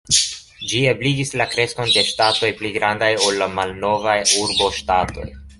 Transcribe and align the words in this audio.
Ĝi 0.71 0.79
ebligis 0.93 1.33
la 1.41 1.47
kreskon 1.51 1.93
de 1.97 2.03
ŝtatoj 2.09 2.51
pli 2.63 2.73
grandaj 2.81 3.13
ol 3.27 3.39
la 3.43 3.49
malnovaj 3.61 4.19
urboŝtatoj. 4.47 5.33